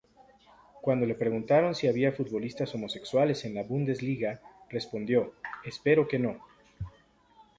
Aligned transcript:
Cuando 0.81 1.05
le 1.05 1.13
preguntaron 1.13 1.75
si 1.75 1.87
había 1.87 2.11
futbolistas 2.11 2.73
homosexuales 2.73 3.45
en 3.45 3.53
la 3.53 3.61
Bundesliga, 3.61 4.41
respondió: 4.67 5.35
"espero 5.63 6.07
que 6.07 6.17
no". 6.17 6.41